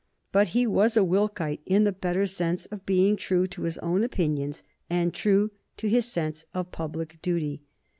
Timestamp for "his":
3.61-3.77, 5.87-6.05